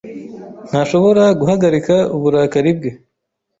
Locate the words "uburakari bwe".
2.15-2.91